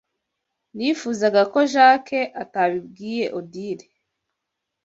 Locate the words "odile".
3.39-3.85